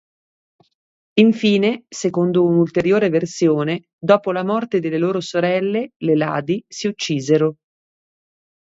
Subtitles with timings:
[1.19, 7.57] Infine, secondo un'ulteriore versione, dopo la morte delle loro sorelle, le Iadi, si uccisero.